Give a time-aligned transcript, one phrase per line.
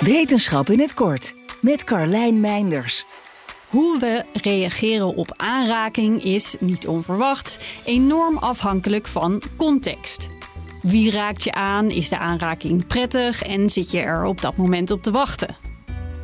[0.00, 3.04] Wetenschap in het kort met Carlijn Meinders.
[3.68, 10.30] Hoe we reageren op aanraking is, niet onverwacht, enorm afhankelijk van context.
[10.82, 11.90] Wie raakt je aan?
[11.90, 15.65] Is de aanraking prettig en zit je er op dat moment op te wachten?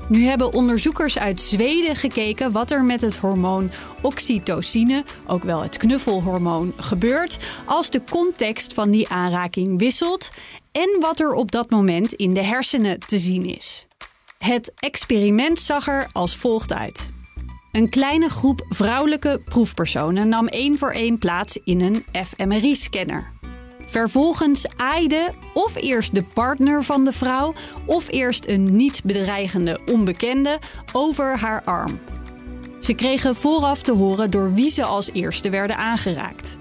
[0.08, 3.70] Nu hebben onderzoekers uit Zweden gekeken wat er met het hormoon
[4.02, 10.30] oxytocine, ook wel het knuffelhormoon, gebeurt als de context van die aanraking wisselt
[10.72, 13.86] en wat er op dat moment in de hersenen te zien is.
[14.38, 17.10] Het experiment zag er als volgt uit.
[17.72, 23.41] Een kleine groep vrouwelijke proefpersonen nam één voor één plaats in een fMRI-scanner.
[23.86, 27.54] Vervolgens aaide of eerst de partner van de vrouw
[27.86, 30.58] of eerst een niet bedreigende onbekende
[30.92, 32.00] over haar arm.
[32.78, 36.56] Ze kregen vooraf te horen door wie ze als eerste werden aangeraakt.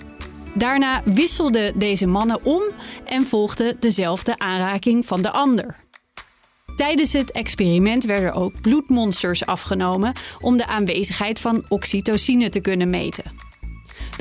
[0.53, 2.61] Daarna wisselden deze mannen om
[3.05, 5.75] en volgde dezelfde aanraking van de ander.
[6.75, 13.50] Tijdens het experiment werden ook bloedmonsters afgenomen om de aanwezigheid van oxytocine te kunnen meten.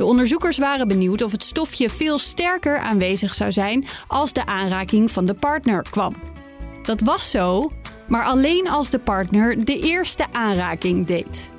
[0.00, 5.10] De onderzoekers waren benieuwd of het stofje veel sterker aanwezig zou zijn als de aanraking
[5.10, 6.14] van de partner kwam.
[6.82, 7.72] Dat was zo,
[8.08, 11.50] maar alleen als de partner de eerste aanraking deed.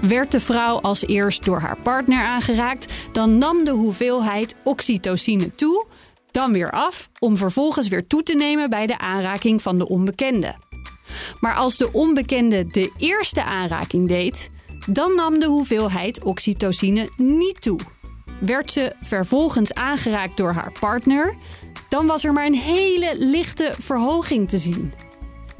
[0.00, 5.86] Werd de vrouw als eerst door haar partner aangeraakt, dan nam de hoeveelheid oxytocine toe,
[6.30, 10.54] dan weer af, om vervolgens weer toe te nemen bij de aanraking van de onbekende.
[11.40, 14.50] Maar als de onbekende de eerste aanraking deed,
[14.88, 17.78] dan nam de hoeveelheid oxytocine niet toe.
[18.40, 21.34] Werd ze vervolgens aangeraakt door haar partner,
[21.88, 24.92] dan was er maar een hele lichte verhoging te zien.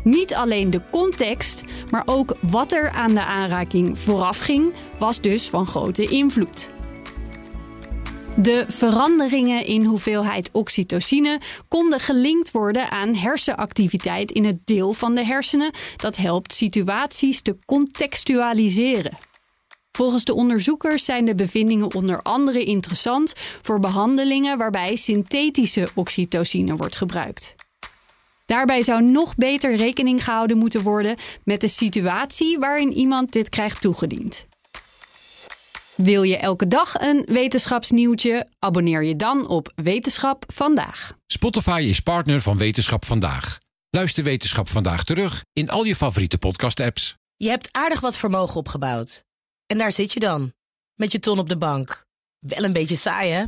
[0.02, 5.66] Niet alleen de context, maar ook wat er aan de aanraking voorafging, was dus van
[5.66, 6.70] grote invloed.
[8.36, 15.24] De veranderingen in hoeveelheid oxytocine konden gelinkt worden aan hersenactiviteit in het deel van de
[15.24, 19.18] hersenen dat helpt situaties te contextualiseren.
[19.92, 26.96] Volgens de onderzoekers zijn de bevindingen onder andere interessant voor behandelingen waarbij synthetische oxytocine wordt
[26.96, 27.54] gebruikt.
[28.46, 33.80] Daarbij zou nog beter rekening gehouden moeten worden met de situatie waarin iemand dit krijgt
[33.80, 34.46] toegediend.
[35.96, 38.46] Wil je elke dag een wetenschapsnieuwtje?
[38.58, 41.12] Abonneer je dan op Wetenschap vandaag.
[41.26, 43.58] Spotify is partner van Wetenschap vandaag.
[43.90, 47.16] Luister Wetenschap vandaag terug in al je favoriete podcast-apps.
[47.36, 49.24] Je hebt aardig wat vermogen opgebouwd.
[49.66, 50.52] En daar zit je dan,
[50.94, 52.04] met je ton op de bank.
[52.38, 53.44] Wel een beetje saai, hè?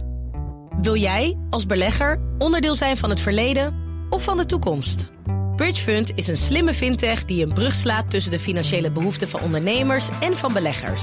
[0.80, 3.74] Wil jij, als belegger, onderdeel zijn van het verleden
[4.10, 5.10] of van de toekomst?
[5.56, 10.08] Bridgefund is een slimme fintech die een brug slaat tussen de financiële behoeften van ondernemers
[10.20, 11.02] en van beleggers.